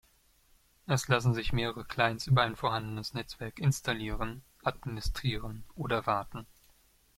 [0.87, 6.47] Es lassen sich mehrere Clients über ein vorhandenes Netzwerk installieren, administrieren oder warten.